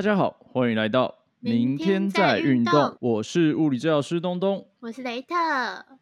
[0.00, 4.66] 大家好，欢迎来到明天再再运运动我是物理治疗师东东。
[4.80, 5.36] 我是雷特。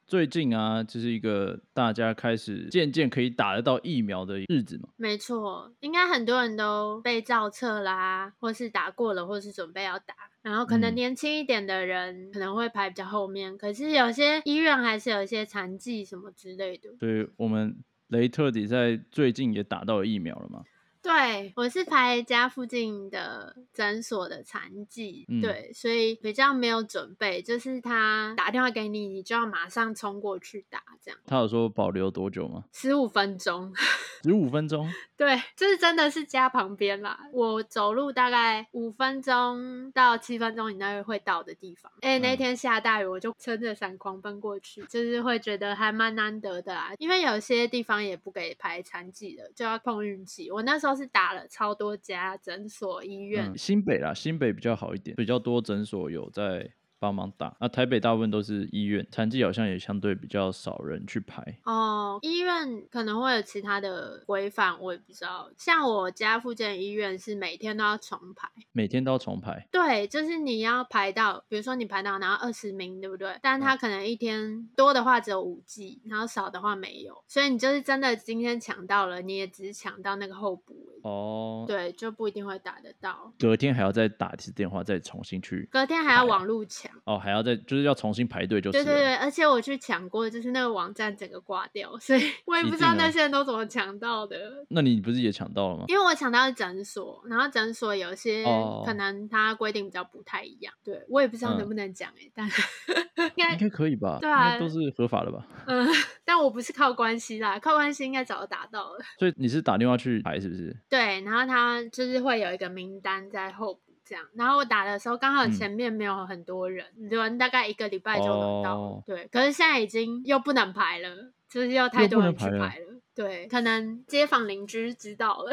[0.07, 4.91] 最近啊，这是一个大家开始渐渐可以打得到疫苗的日子嘛。
[4.97, 10.15] 没错，应该很多人都被照册啦，或是打过了，或是准备要打。
[10.43, 16.89] 然后可能嗯年轻一点的人可能会排比较后面，可是有些医院还是有一些残疾什么之类的。
[17.01, 20.63] 所以我们雷特底在最近也打到了疫苗了嘛。
[21.09, 32.65] 对，我是排家附近的诊所的残疾，嗯对，所以比较没有准备，就是他打电话给你，你就要马上冲过去打，这样他有说保留多久吗？
[32.75, 33.73] 十五分钟。
[34.23, 34.87] 十五分钟。
[35.17, 37.19] 对，就是真的是家旁边啦。
[37.33, 41.91] 我走路大概五分钟到七分钟以内会到的地方。
[42.03, 46.93] 哎、那嗯天下大雨，我就撑着伞狂奔过去，就是会觉得还蛮难得的啦。
[46.99, 50.51] 因为有些地方也不给排残疾的，就要碰运气。
[50.51, 56.69] 我那时候是打了超多家诊所、医院，新北啦，新北比较好一点，比较多诊所有在
[56.99, 57.57] 帮忙打。
[57.61, 61.43] 那台北大部分都是医院，残疾好像也相对比较少人去排。
[61.65, 65.51] 哦，医院可能会有其他的规范，我也不知道。
[65.57, 68.49] 像我家附近的医院是每天都要重排。
[68.73, 69.67] 每天都要重排。
[69.71, 73.37] 对，就是你要排到，比如说你排到然后二十名，对不对？
[73.43, 83.33] 但嗯他可能一天多的话只有五 G，，然后少的话没有，所以你就是真的今天抢到了，你也只是抢到那个候补哦，对，就不一定会打得到。
[83.39, 94.37] 隔天还要再打一次电话，再重新去隔天还要网路抢，哦，还要再就是要重新排队，就是对对对，而且我去抢过，就是那个网站整个挂掉，所以我也不知道那些人都怎么抢到的。
[94.69, 95.85] 那你不是也抢到了吗？
[95.89, 102.47] 因为我抢到是诊所，然后诊所有些哦可能它规定比较不太一样，对我也不知道嗯能不能讲哎、但
[103.37, 104.19] 应该应该可以吧？
[104.21, 105.47] 对啊都是合法的吧？
[105.67, 105.87] 嗯，
[106.25, 108.99] 但我不是靠关系啦，靠关系应该早就达到了。
[109.19, 110.77] 所以你是打电话去排是不是？
[110.89, 118.77] 对，然后他就是会有一个名单在候补这样，然后我打的时候刚好嗯前面没有很多人，轮大概一个礼拜就轮到。
[118.77, 122.87] 哦对，可是现在已经又不能排了，就是又太多人去排了排了。
[123.15, 125.53] 对，可能街坊邻居知道了。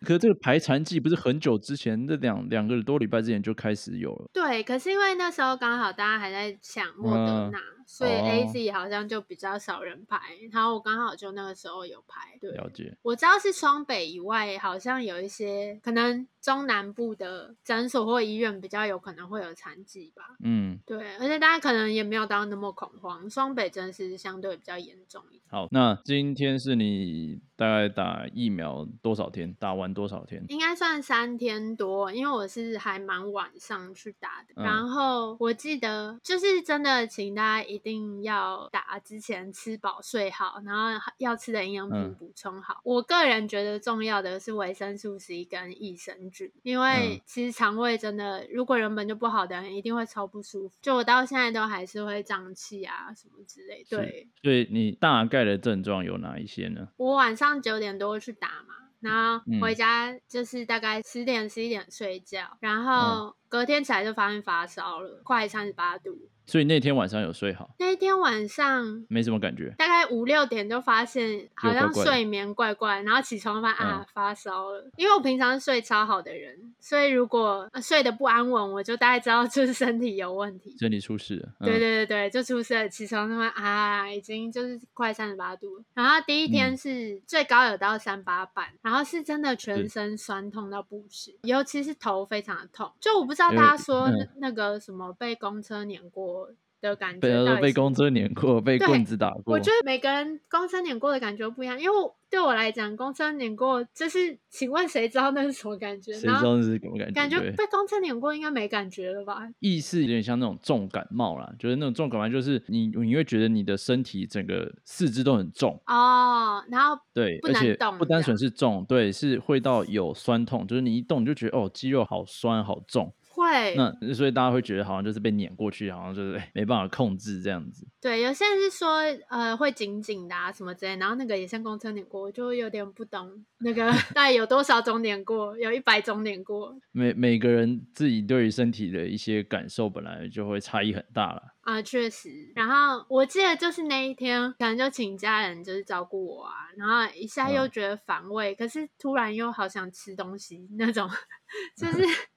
[0.00, 4.28] 可是这个排残剂不是很久之前，这两两个多礼拜之前就开始有了。
[4.32, 10.20] 对，可是因为那时候刚好大家还在抢莫德嗯纳，所以哦 A Z 好像就比较少人排，
[10.52, 12.36] 然后我刚好就那个时候有排。
[12.40, 20.36] 对，了解，我知道是双北以外，好像有一些可能中南部的诊所或医院比较有可能会有残疾吧。
[20.44, 25.42] 嗯，对，而且大家可能也没有到那么恐慌，双北真的是相对比较严重一点。
[25.48, 29.54] 好，那今天是你大概打疫苗多少天？
[29.60, 30.42] 打完多少天？
[30.48, 34.54] 应该算三天多，因为我是还蛮晚上去打的。
[34.56, 42.80] 嗯然后我记得就是真的，请大家一定要打之前吃饱睡好，然后要吃的营养品嗯补充好。
[42.84, 50.74] 我个人觉得重要的是维生素 C 跟益生菌，因为嗯其实肠胃真的如果原本就不好的人，一定会超不舒服。
[50.80, 53.84] 就我到现在都还是会胀气啊什么之类。
[53.84, 56.88] 是对，所以你大概的症状有哪一些呢？
[56.96, 59.56] 我晚上九点多去打嘛，然后嗯。
[59.58, 63.22] 回家就是大概十点十一点睡觉，然嗯。
[63.22, 66.28] 后隔天起来就发现发烧了，快三十八度。
[66.48, 69.74] 所以那天晚上有睡好，那一天晚上没什么感觉。
[69.76, 74.88] 大概五六点就发现好像睡眠怪怪，然后起床发现啊嗯发烧了。
[74.96, 80.76] 因为我平常是睡超好的人，所以如果呃睡得不安稳，我就大概知道就是身体有问题。
[80.78, 81.48] 身体出事了。
[81.58, 85.84] 嗯对对对对，就出事了，起床他妈啊，已经就是快三十八度了。
[85.94, 92.92] 然后第一天嗯是最高有到三八半，然后是真的全身酸痛到不行，尤其是头非常的痛。
[93.00, 99.54] 就我不知道大家说那嗯那个什么被公车碾过的感觉被公车碾过，被棍子打过。
[99.54, 106.12] 我觉得每个人公车碾过的感觉不一样，因为我对我来讲，公车碾过就是，请问谁知道那是什么感觉？
[106.12, 107.12] 谁知道那是什么感觉？
[107.14, 109.48] 感觉被公车碾过应该没感觉了吧？
[109.60, 123.14] 意识有点像那种重感冒啦，就是那种重感冒，就是你你会觉得你的身体整个四肢都很重，哦，然后对，不而且不单纯是重，对，是会到有酸痛，就是你一动你就觉得哦肌肉好酸好重，
[123.46, 127.86] 会那所以大家会觉得好像就是被碾过去，好像就是哎没办法控制这样子。
[128.00, 128.98] 对，有些人是说
[129.28, 141.42] 呃会紧紧的啊什么之类，然后那个也像公车碾过，我就有点不懂那个 大概有多少种碾过，有一百种碾过每每个人自己对于身体的一些感受本来就会差异很大了。
[141.62, 142.28] 啊，确实。
[142.54, 151.10] 然后我记得就是那一天，可能就请家人就是照顾我啊，然后一下又嗯觉得反胃，可是突然又好想吃东西那种，
[151.76, 151.98] 就是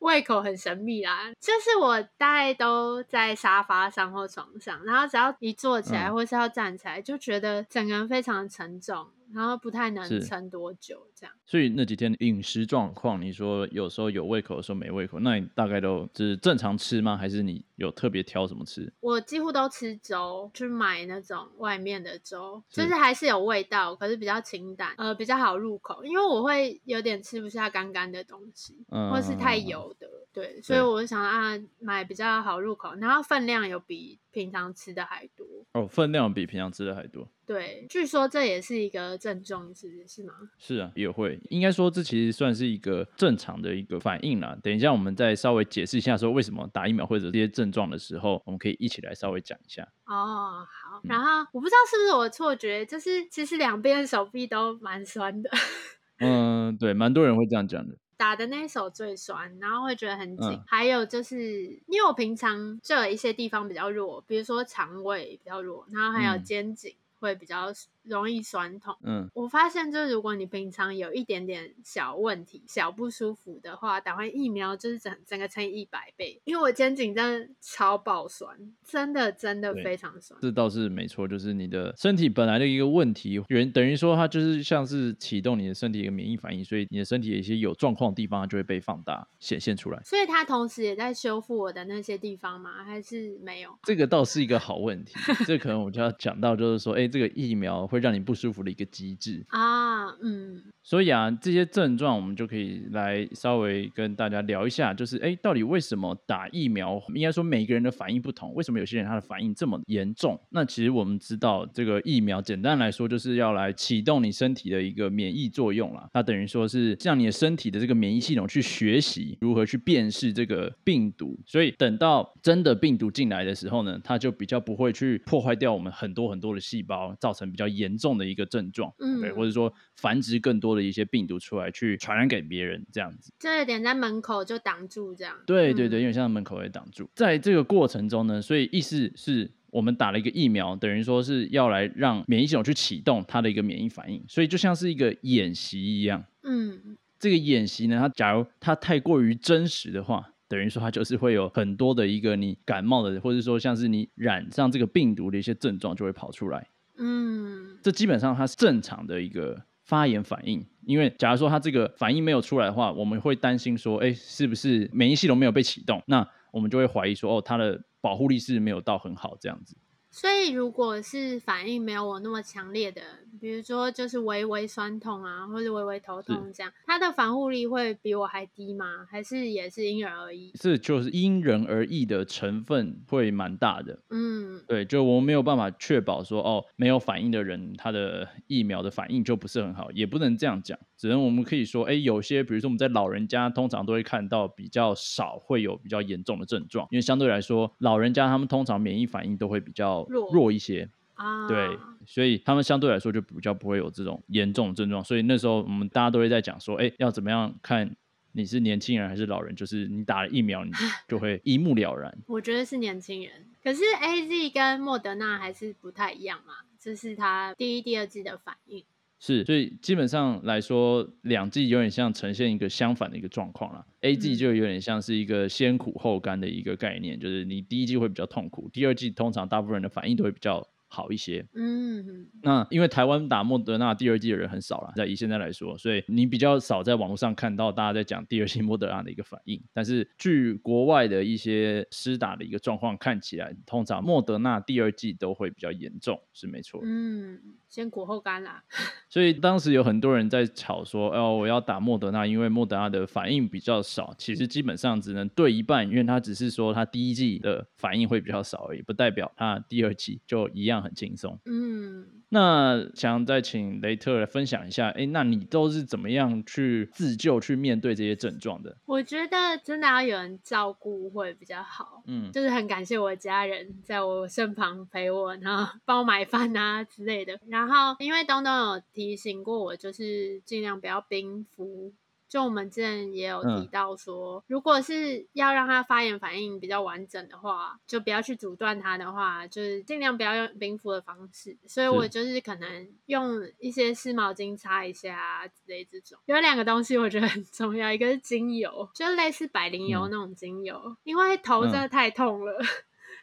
[0.00, 1.30] 胃口很神秘啦。
[1.40, 9.08] 就是我大概都在沙发上或床上，然后只要一坐起来嗯或是要站起来，就觉得整个人非常沉重。
[9.32, 11.34] 然后不太能撑多久这样。
[11.46, 17.16] 所以那几天饮食状况，你说有时候有胃口，有时候没胃口，那你大概都是正常吃吗？
[17.16, 18.92] 还是你有特别挑什么吃？
[19.00, 26.04] 我几乎都吃粥，去买那种外面的粥，就是还是有味道，可是比较清淡，呃，比较好入口。
[26.04, 35.44] 因为我会有点吃不下干干的东西，嗯或是太油的，对，所以我想啊，买比较好入口，然后分量有比平常吃的还多。
[35.72, 37.28] 哦，分量比平常吃的还多。
[37.44, 40.32] 对，据说这也是一个症状，是是吗？
[40.56, 41.40] 是啊，也会。
[41.50, 44.56] 应该说，这其实算是一个正常的一个反应啦。
[44.62, 49.82] 等一下，我们再稍微解释一下，说为什么打疫苗或者这些症状的时候，我们可以一起来稍微讲一下。
[50.06, 51.00] 哦，好。
[51.02, 55.50] 嗯然后我不知道是不是我错觉，就是其实两边手臂都蛮酸的。
[56.20, 57.96] 嗯，对，蛮多人会这样讲的。
[58.20, 60.46] 打的那一手最酸，然后会觉得很紧。
[60.50, 67.72] 嗯还有就是因为我平常就有一些地方比较弱，比如说肠胃比较弱，然后还有嗯肩颈会比较
[68.10, 68.94] 容易酸痛。
[69.04, 76.40] 嗯，我发现，就是如果你平常有一点点小问题、小不舒服的话，打完疫苗就是整整个乘以一百倍。
[76.44, 78.54] 因为我肩颈真的超爆酸，
[78.84, 80.38] 真的真的非常酸。
[80.42, 90.00] 这倒是没错，就是你的身体本来的一个问题，原等于说它就是像是启动你的身体一个免疫反应，所以你的身体有一些有状况的地方，它就会被放大显现出来。
[90.04, 92.84] 所以它同时也在修复我的那些地方吗？
[92.84, 93.70] 还是没有？
[93.82, 95.14] 这个倒是一个好问题，
[95.46, 99.46] 这可能我就要讲到，就是说，哎，这个疫苗会让你不舒服的一个机制。
[99.48, 107.00] 啊，嗯，所以啊，这些症状我们就可以来稍微跟大家聊一下，就是哎，诶到底为什么打疫苗？
[107.14, 110.36] 应该说每个人的反应不同，为什么有些人他的反应这么严重？
[110.50, 116.08] 那其实我们知道，这个疫苗简单来说就是要来启动你身体的一个免疫作用啦。
[116.12, 128.92] 它等于说是让你的身体的这个免疫系统去学习如何去辨识这个病毒，所以等到真的病毒进来的时候呢，它就比较不会去破坏掉我们很多很多的细胞，造成比较严重的一个症状。
[128.98, 133.32] 嗯对，或者说繁殖更多的一些病毒出来，去传染给别人，这样子。
[133.38, 135.34] 这一点在门口就挡住这样。
[135.46, 146.24] 对对对，嗯因为像门口也挡住，在这个过程中呢，所以意思是我们打了一个疫苗，等于说是要来让免疫系统去启动它的一个免疫反应，所以就像是一个演习一样。
[146.42, 156.66] 嗯，这个演习呢，它假如它太过于真实的话，等于说它就是会有很多的一个你感冒的，或者说像是你染上这个病毒的一些症状就会跑出来。
[156.96, 160.64] 嗯，这基本上它是正常的一个发炎反应。
[160.86, 166.00] 因为假如说它这个反应没有出来的话，我们会担心说，哎，是不是免疫系统没有被启动？
[166.06, 169.76] 那我们就会怀疑说，哦，它的保护力是没有到很好这样子。
[170.10, 173.00] 所以如果是反应没有我那么强烈的，
[173.40, 179.06] 比如说就是微微酸痛啊，或者微微头痛这样，它的防护力会比我还低吗？
[179.08, 180.52] 还是也是因人而异？
[180.60, 184.02] 是就是因人而异的成分会蛮大的。
[184.10, 201.70] 嗯对，就我们没有办法确保说，哦，没有反应的人，他的疫苗的反应就不是很好，也不能这样讲，只能我们可以说，哎，有些，比如说我们在老人家通常都会看到比较少会有比较严重的症状，因为相对来说，老人家他们通常免疫反应都会比较弱弱一些，啊，对，
[202.04, 207.96] 所以他们相对来说就比较不会有这种严重的症状，所以那时候我们大家都会在讲说，哎，要怎么样看
[208.32, 210.70] 你是年轻人还是老人，就是你打了疫苗，你
[211.08, 212.14] 就会一目了然。
[212.26, 218.84] 我觉得是年轻人，可是 A Z 跟莫德纳还是不太一样嘛，这是他第一、第二季的反应。
[219.22, 223.84] 是，所以基本上来说，两季有点像呈现一个相反的一个状况啦。
[224.00, 231.46] A 剂嗯就有点像是一个先苦后甘的一个概念，就是你第一季会比较痛苦，第二季通常大部分人的反应都会比较好一些。
[231.54, 239.62] 嗯，那因为台湾打莫德纳第二季的人很少了，在以现在来说，所以你比较少在网络上看到大家在讲第二季莫德纳的一个反应。
[239.72, 246.80] 但是据国外的一些施打的一个状况看起来，通常莫德纳第二季都会比较严重，是没错。
[246.82, 248.62] 嗯，先苦后甘啦。
[249.08, 254.14] 所以当时有很多人在吵说，哦，我要打莫德纳，因为莫德纳的反应比较少。
[254.18, 261.38] 其实基本上只能对一半，因为他只是说他第一季的反应会比较少而已，不代表他第二季就一样很轻松。
[261.44, 268.76] 嗯，那想再请雷特来分享一下，哎，那你都是怎么样去自救、去面对这些症状的？
[268.86, 272.02] 我觉得真的要有人照顾会比较好。
[272.06, 277.38] 嗯就是很感谢我家人在我身旁陪我，然后帮我买饭啊之类的。
[277.46, 281.92] 然后因为东东有提醒过我，就是尽量不要冰敷。
[282.30, 291.58] 就我们之前也有提嗯到说，如果是要让它发炎反应比较完整的话，就不要去阻断它的话，就是尽量不要用冰敷的方式。
[291.66, 296.16] 所以我就是可能用一些湿毛巾擦一下啊之类这种。
[296.26, 302.62] 有两个东西我觉得很重要，一个是精油，就类似百灵油嗯那种精油，因为头真的太痛了。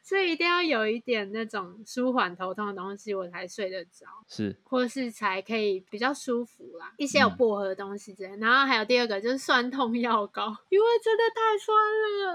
[0.08, 6.94] 所以一定要有一点那种舒缓头痛的东西，我才睡得着，是，或是才可以比较舒服啦。
[6.96, 11.76] 一些有薄荷的东西之类，然后还有第二个就是酸痛药膏，因为真的太酸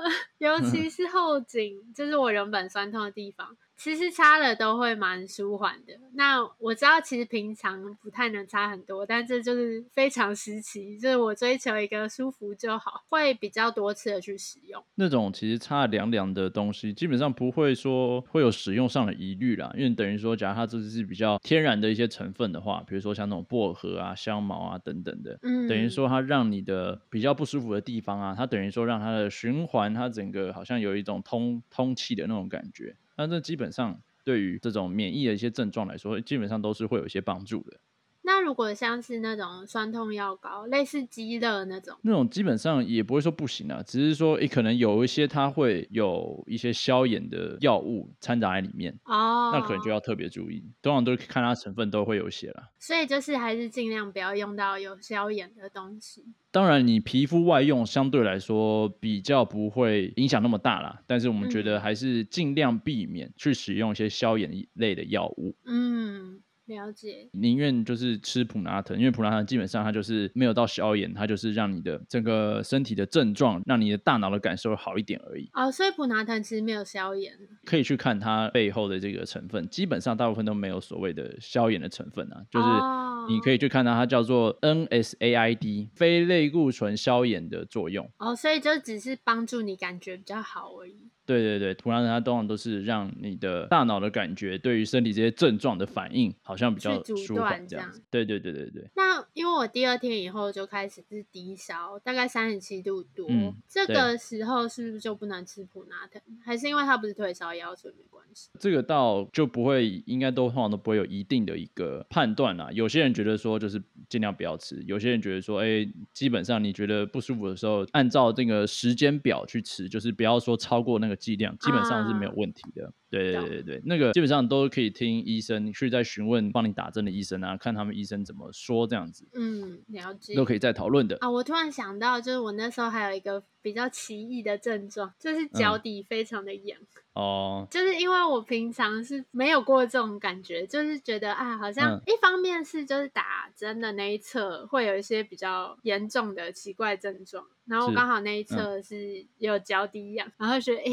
[0.03, 3.57] 了， 尤其是后颈，就是我原本酸痛的地方。
[3.77, 5.95] 其实擦了都会蛮舒缓的。
[6.15, 14.85] 那我知道，其实平常不太能擦很多，但这就是非常时期，就是我追求一个舒服就好，会比较多次的去使用。
[14.95, 32.95] 那种其实擦凉凉的东西，基本上不会说会有使用上的疑虑啦，因为等于说，假如它这是比较天然的一些成分的话，比如说像那种薄荷啊、香茅啊等等的，嗯，等于说它让你的比较不舒服的地方啊，它等于说让它的循环，它整个好像有一种通通气的那种感觉。
[33.27, 37.79] 那这基本上对于这种免疫的一些症状来说，基本上都是会有一些帮助的。
[38.25, 50.63] 那如果像是那种酸痛药膏，类似肌乐那种，那种基本上也不会说不行啊，只是说，诶，可能有一些它会有一些消炎的药物掺杂在里面哦，那可能就要特别注意。
[50.81, 56.25] 通常都是看它成分都会有写了，所以就是还是尽量不要用到有消炎的东西。
[56.53, 65.57] 当然，你皮肤外用相对来说比较不会影响那么大啦，但是我们觉得还是尽量避免去使用一些消炎类的药物。
[65.65, 66.41] 嗯。
[66.73, 75.49] 了解，宁愿就是吃普拿疼，因为普拿疼基本上它就是没有到消炎，它就是让你的整个身体的症状，让你的大脑的感受好一点而已。
[75.53, 77.33] 哦，所以普拿疼其实没有消炎，
[77.65, 88.11] 可以去看它背后的这个成分，基本上大部分都没有所谓的消炎的成分啊，就是你可以去看到它叫做 NSAID 非类固醇消炎的作用。
[88.19, 91.11] 哦，所以就只是帮助你感觉比较好而已。
[91.25, 98.03] 对对对，普拉疼它通常都是让你的大脑的感觉对于身体这些症状的反应好像比较舒缓这样子。
[98.11, 98.85] 对对对对对。
[98.97, 103.29] 那因为我第二天以后就开始是低烧，大概三十七度多，
[103.69, 106.21] 这个时候是不是就不能吃普拉疼？
[106.45, 108.51] 还是因为它不是退烧药，所以没关系？
[108.59, 112.69] 这个倒就不会，应该都通常都不会有一定的一个判断啦。
[112.73, 121.12] 有些人觉得说就是尽量不要吃，有些人觉得说，哎，基本上你觉得不舒服的时候，按照这个时间表去吃，就是不要说超过那个。
[121.17, 131.31] 剂量基本上是没有问题的，对对对对，那个基本上都可以听医生去再询问帮你打针的医生啊，看他们医生怎么说这样子，嗯，了解，都可以再讨论的啊。
[131.31, 136.79] 我突然想到，就是我那时候还有一个比较奇异的症状，就是脚底非常的痒。
[137.15, 150.93] 哦，就是因为我平常是没有过这种感觉，就是觉得啊，好像一方面是就是打针的那一侧会有一些比较严重的奇怪症状，然后刚好那一侧是有脚底痒，然后觉得哎，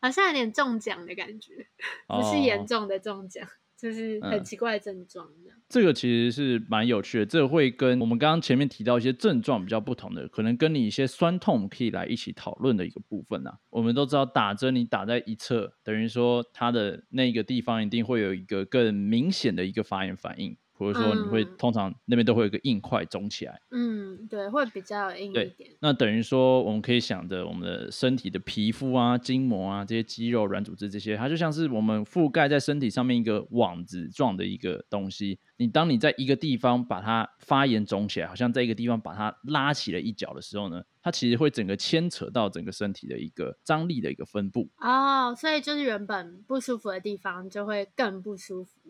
[0.00, 1.66] 好像有点中奖的感觉，
[2.06, 3.46] 不是严重的中奖。
[3.76, 5.58] 就是很奇怪的症状，这样。
[5.70, 13.52] 这个其实是蛮有趣的，这会跟我们刚刚前面提到一些症状比较不同的，可能跟你一些酸痛可以来一起讨论的一个部分呐。
[13.70, 20.56] 我们都知道打针，你打在一侧，等于说它的那个地方一定会有一个更明显的一个发炎反应。
[20.80, 25.70] 或者说你会通常那边都会有一个硬块肿起来，嗯，对，会比较硬一点。
[25.80, 35.38] 那等于说我们可以想着我们的身体的皮肤啊、筋膜啊这些肌肉、软组织这些，它就像是我们覆盖在身体上面一个网子状的一个东西。
[35.58, 44.68] 你当你在一个地方把它发炎肿起来，好像在一个地方把它拉起了一角的时候呢，它其实会整个牵扯到整个身体的一个张力的一个分布。
[44.76, 48.80] 哦，所以就是原本不舒服的地方就会更不舒服，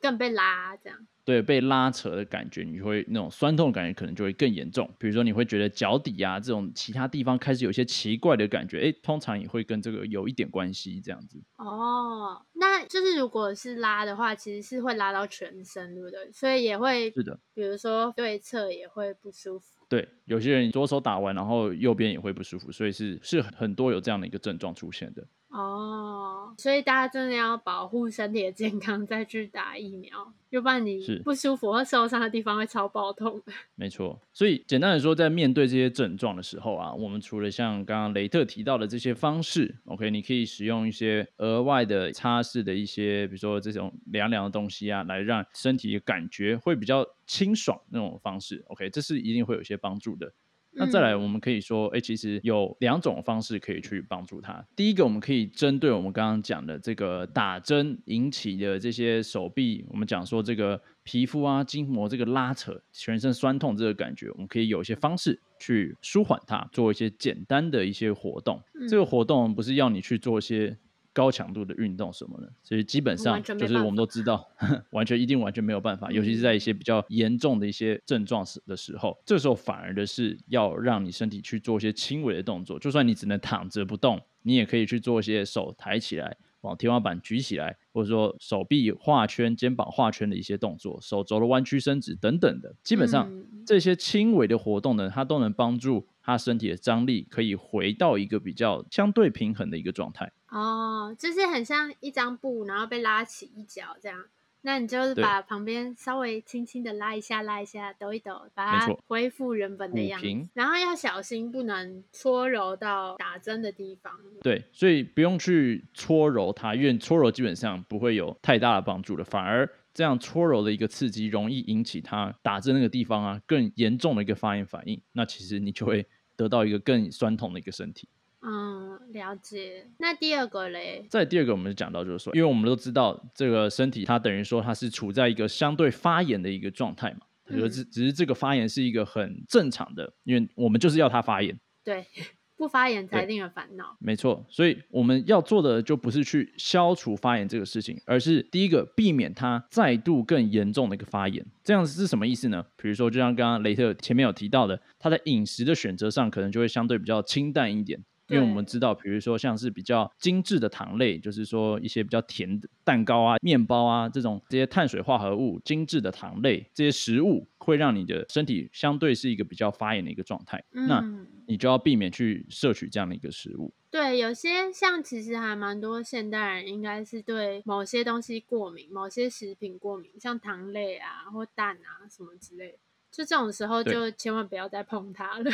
[0.00, 1.06] 更被拉这样。
[1.22, 4.92] 对，被拉扯的感觉，你会那种酸痛的感觉可能就会更严重。
[4.98, 11.40] 比如说，你会觉得脚底啊这种其他地方开始有些奇怪的感觉，哎，通常也会跟这个有一点关系，这样子。
[11.56, 16.32] 哦，那就是如果是拉的话，其实是会拉到全身，对不对？
[16.32, 19.79] 所以也会是的，比如说对侧也会不舒服。
[19.90, 25.26] 对，有些人左手打完，然后右边也会不舒服，所以是是很多有这样的一个症状出现的。
[25.50, 33.42] 哦，所以大家真的要保护身体的健康再去打疫苗，要不然你不舒服或受伤的地方会超爆痛。
[33.74, 50.32] 没错，所以简单的说，在面对这些症状的时候啊，我们除了像刚刚雷特提到的这些方式，OK，你可以使用一些额外的擦拭的一些，比如说这种凉凉的东西啊，来让身体感觉会比较清爽那种方式，OK，这是一定会有一些帮助的。
[50.72, 54.64] 那再来，我们可以说，哎，其实有两种方式可以去帮助他。
[54.76, 68.62] 第一个，我们可以针对我们刚刚讲的这个打针引起的这些手臂，我们讲说这个皮肤啊、筋膜这个拉扯、全身酸痛这个感觉，我们可以有一些方式去舒缓它，做一些简单的一些活动。
[68.88, 70.76] 这个活动不是要你去做一些。
[71.12, 74.48] 高强度的运动什么的，所以基本上就是我们都知道，
[74.90, 93.30] 完全一定完全没有办法，尤其是在一些比较严重的一些症状时的时候，这时候反而的是要让你身体去做一些轻微的动作，就算你只能躺着不动，你也可以去做一些手抬起来，往天花板举起来，或者说手臂画圈、肩膀画圈的一些动作，手肘的弯曲伸直等等的，基本上
[93.66, 100.30] 这些轻微的活动呢，它都能帮助他身体的张力可以回到一个比较相对平衡的一个状态。
[100.50, 104.24] 哦，就是很像一张布，然后被拉起一角这样。
[104.62, 110.26] 那你就是把旁边稍微轻轻的拉一下，拉一下，抖一抖，把它恢复原本的样子。
[110.52, 114.12] 然后要小心，不能搓揉到打针的地方。
[114.42, 125.00] 对，所以不用去搓揉它，因为搓揉基本上不会有太大的帮助的，反而这样搓揉的一个刺激，容易引起它打针那个地方啊更严重的一个发炎反应。
[125.12, 128.10] 那其实你就会得到一个更酸痛的一个身体。
[128.42, 129.86] 嗯，了解。
[129.98, 131.06] 那第二个嘞？
[131.08, 137.20] 在第二个，我们就讲到，就是说，因为我们都知道，这个身体它等于说它是处在一个相对发炎的一个状态嘛，
[137.68, 141.58] 只只是这个发炎是一个很正常的，因为我们就是要它发炎。
[141.84, 142.04] 对。
[142.60, 144.44] 不发炎才令人烦恼，没错。
[144.50, 151.42] 所以我们要做的就不是去消除发炎这个事情，而是第一个避免它再度更严重的一个发炎。
[151.64, 152.62] 这样子是什么意思呢？
[152.76, 157.98] 比如说，就像刚刚雷特前面有提到的，他在饮食的选择上可能就会相对比较清淡一点。
[158.30, 170.62] 因为我们知道，比如说像是比较精致的糖类，就是说一些比较甜的蛋糕啊、面包啊这种这些碳水化合物、精致的糖类这些食物，会让你的身体相对是一个比较发炎的一个状态。
[170.70, 171.04] 那
[171.46, 173.74] 你就要避免去摄取这样的一个食物。
[173.90, 182.78] 对，有些像其实还蛮多现代人应该是对某些东西过敏，某些食品过敏，像糖类啊或蛋啊什么之类，
[183.10, 185.50] 就这种时候就千万不要再碰它了。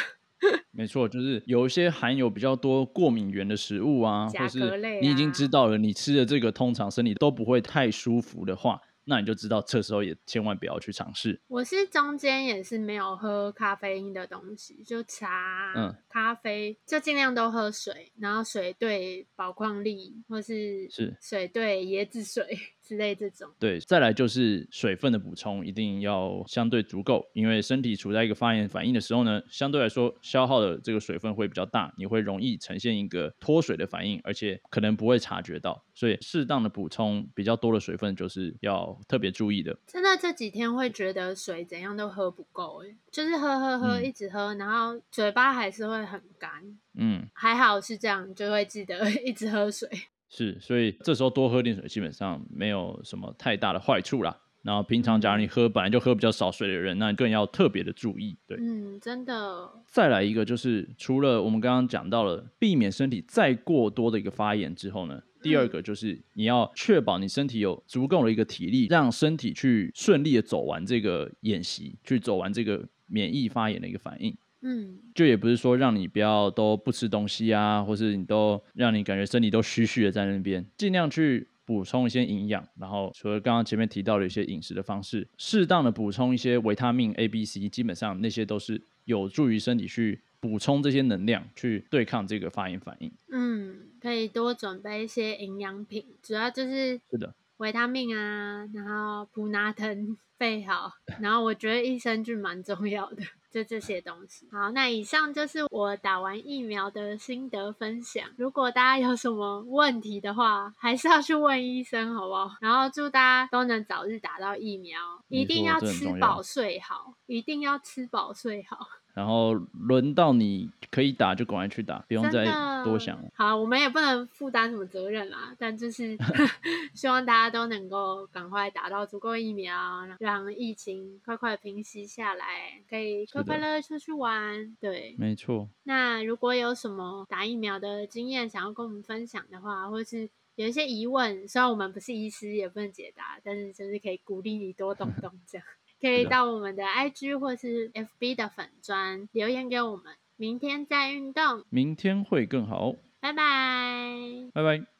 [0.73, 4.59] 没错，就是有一些含有比较多过敏源的食物啊，或是
[5.01, 8.81] 你已经知道了，你吃的这个通常身体都不会太舒服的话。
[9.09, 11.41] 那你就知道，这时候也千万不要去尝试。
[11.47, 22.45] 我是中间也是没有喝咖啡因的东西，就茶、嗯，咖啡，就尽量都喝水，然后水对宝矿力，或是是水对椰子水
[22.87, 23.51] 之类这种。
[23.59, 35.85] 对，再来就是水分的补充一定要相对足够，因为身体处在一个发炎反应的时候呢，相对来说消耗的这个水分会比较大，你会容易呈现一个脱水的反应，而且可能不会察觉到。
[35.95, 39.77] 所以适当的补充比较多的水分，就是要特别注意的。
[39.87, 46.51] 真的这几天会觉得水怎样都喝不够，哎，就是喝喝喝，一直喝，然后嘴巴还是会很干。
[46.99, 49.89] 嗯，还好是这样，就会记得 一直喝水。
[50.29, 54.37] 是，所以这时候多喝点水，基本上没有什么太大的坏处啦。
[54.63, 58.37] 然后平常假如你喝本来就喝比较少水的人，那更要特别的注意。
[58.49, 59.71] 对，嗯，真的。
[59.87, 74.37] 再来一个就是，除了我们刚刚讲到了避免身体再过多的一个发炎之后呢，第二个就是你要确保你身体有足够的一个体力，让身体去顺利的走完这个演习，去走完这个免疫发炎的一个反应。
[74.67, 81.49] 嗯，就也不是说让你不要都不吃东西啊，或是你都让你感觉身体都虚虚的在那边，尽量去。
[81.67, 93.11] 补充一些营养，然后除了刚刚前面提到的一些饮食的方式，适当的补充一些维他命 A、B、C，基本上那些都是有助于身体去补充这些能量，去对抗这个发炎反应。
[93.33, 103.25] 嗯，可以多准备一些营养品，主要就是是的，维他命啊，然后普拿疼 备好，然后我觉得益生菌蛮重要的。
[103.57, 104.47] 就这些东西。
[104.53, 108.29] 好，那以上就是我打完疫苗的心得分享。
[108.37, 112.51] 如果大家有什么问题的话，还是要去问医生，好不好？
[112.61, 118.87] 然后祝大家都能早日打到疫苗，一定要吃饱睡好，一定要吃饱睡好。
[119.17, 122.45] 然后轮到你可以打就赶快去打，不用再
[122.85, 123.25] 多想了。
[123.35, 126.15] 好，我们也不能负担什么责任啦，但就是
[126.93, 134.77] 希望大家都能够赶快打到足够疫苗，让疫情快快平息下来，可以快快乐乐出去玩。
[134.81, 135.69] 对，没错。
[135.85, 145.67] 那如果有什么打疫苗的经验想要跟我们分享的话，或者是有一些疑问，虽然我们不是医师，也不能解答，但是就是可以鼓励你多动动这样。
[146.01, 150.15] 可以到我们的 IG 或是 FB 的粉砖留言给我们。
[150.37, 152.93] 明天再运动，明天会更好。
[153.19, 154.87] 拜拜，拜拜。